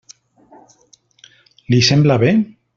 Li 1.75 1.85
sembla 1.91 2.21
bé? 2.27 2.35